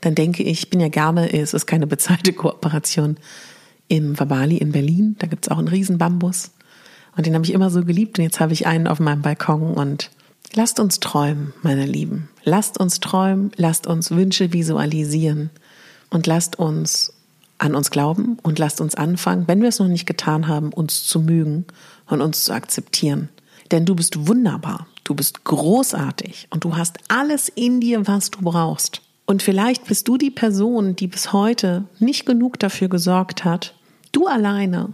Dann 0.00 0.14
denke 0.14 0.42
ich, 0.42 0.64
ich 0.64 0.70
bin 0.70 0.80
ja 0.80 0.88
gerne, 0.88 1.32
es 1.32 1.54
ist 1.54 1.66
keine 1.66 1.86
bezahlte 1.86 2.32
Kooperation, 2.32 3.16
im 3.88 4.18
Verbali 4.18 4.58
in 4.58 4.72
Berlin. 4.72 5.16
Da 5.18 5.26
gibt 5.26 5.46
es 5.46 5.50
auch 5.50 5.58
einen 5.58 5.68
riesen 5.68 5.98
Bambus. 5.98 6.50
Und 7.16 7.26
den 7.26 7.34
habe 7.34 7.44
ich 7.44 7.52
immer 7.52 7.70
so 7.70 7.84
geliebt. 7.84 8.18
Und 8.18 8.24
jetzt 8.24 8.38
habe 8.38 8.52
ich 8.52 8.66
einen 8.66 8.86
auf 8.86 9.00
meinem 9.00 9.22
Balkon. 9.22 9.74
Und 9.74 10.10
lasst 10.54 10.78
uns 10.78 11.00
träumen, 11.00 11.52
meine 11.62 11.86
Lieben. 11.86 12.28
Lasst 12.44 12.78
uns 12.78 13.00
träumen, 13.00 13.50
lasst 13.56 13.86
uns 13.86 14.10
Wünsche 14.10 14.52
visualisieren. 14.52 15.50
Und 16.10 16.26
lasst 16.26 16.56
uns 16.56 17.12
an 17.58 17.74
uns 17.74 17.90
glauben 17.90 18.38
und 18.42 18.58
lasst 18.58 18.80
uns 18.80 18.94
anfangen, 18.94 19.48
wenn 19.48 19.60
wir 19.60 19.68
es 19.68 19.78
noch 19.78 19.88
nicht 19.88 20.06
getan 20.06 20.48
haben, 20.48 20.72
uns 20.72 21.04
zu 21.04 21.20
mögen 21.20 21.66
und 22.06 22.20
uns 22.20 22.44
zu 22.44 22.52
akzeptieren. 22.52 23.28
Denn 23.70 23.84
du 23.84 23.94
bist 23.94 24.28
wunderbar, 24.28 24.86
du 25.04 25.14
bist 25.14 25.44
großartig 25.44 26.48
und 26.50 26.64
du 26.64 26.76
hast 26.76 26.98
alles 27.08 27.48
in 27.48 27.80
dir, 27.80 28.06
was 28.06 28.30
du 28.30 28.40
brauchst. 28.40 29.02
Und 29.26 29.42
vielleicht 29.42 29.86
bist 29.86 30.08
du 30.08 30.16
die 30.16 30.30
Person, 30.30 30.96
die 30.96 31.06
bis 31.06 31.32
heute 31.32 31.84
nicht 31.98 32.24
genug 32.24 32.58
dafür 32.58 32.88
gesorgt 32.88 33.44
hat, 33.44 33.74
Du 34.12 34.26
alleine, 34.26 34.92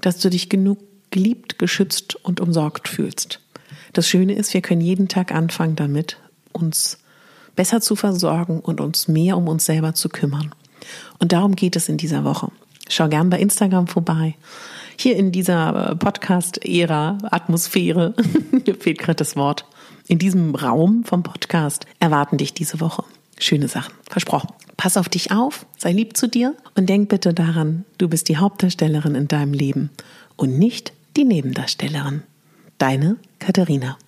dass 0.00 0.18
du 0.18 0.30
dich 0.30 0.48
genug 0.48 0.78
geliebt, 1.10 1.58
geschützt 1.58 2.16
und 2.24 2.40
umsorgt 2.40 2.88
fühlst. 2.88 3.40
Das 3.92 4.08
Schöne 4.08 4.34
ist, 4.34 4.54
wir 4.54 4.60
können 4.60 4.80
jeden 4.80 5.08
Tag 5.08 5.32
anfangen 5.32 5.76
damit, 5.76 6.18
uns 6.52 6.98
besser 7.56 7.80
zu 7.80 7.96
versorgen 7.96 8.60
und 8.60 8.80
uns 8.80 9.08
mehr 9.08 9.36
um 9.36 9.48
uns 9.48 9.66
selber 9.66 9.94
zu 9.94 10.08
kümmern. 10.08 10.54
Und 11.18 11.32
darum 11.32 11.56
geht 11.56 11.76
es 11.76 11.88
in 11.88 11.96
dieser 11.96 12.24
Woche. 12.24 12.50
Schau 12.88 13.08
gern 13.08 13.30
bei 13.30 13.38
Instagram 13.38 13.86
vorbei. 13.86 14.34
Hier 14.96 15.16
in 15.16 15.30
dieser 15.30 15.94
Podcast-Ära, 15.96 17.18
Atmosphäre, 17.30 18.14
mir 18.66 18.74
fehlt 18.74 18.98
gerade 18.98 19.16
das 19.16 19.36
Wort, 19.36 19.64
in 20.08 20.18
diesem 20.18 20.54
Raum 20.54 21.04
vom 21.04 21.22
Podcast 21.22 21.86
erwarten 22.00 22.38
dich 22.38 22.54
diese 22.54 22.80
Woche 22.80 23.04
schöne 23.42 23.68
Sachen. 23.68 23.94
Versprochen. 24.08 24.48
Pass 24.76 24.96
auf 24.96 25.08
dich 25.08 25.32
auf, 25.32 25.66
sei 25.76 25.92
lieb 25.92 26.16
zu 26.16 26.28
dir 26.28 26.54
und 26.76 26.88
denk 26.88 27.08
bitte 27.08 27.34
daran, 27.34 27.84
du 27.98 28.08
bist 28.08 28.28
die 28.28 28.36
Hauptdarstellerin 28.36 29.14
in 29.14 29.28
deinem 29.28 29.52
Leben 29.52 29.90
und 30.36 30.58
nicht 30.58 30.92
die 31.16 31.24
Nebendarstellerin. 31.24 32.22
Deine 32.78 33.16
Katharina. 33.40 33.98